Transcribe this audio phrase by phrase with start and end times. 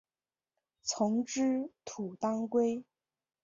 [0.81, 2.83] 丛枝土当归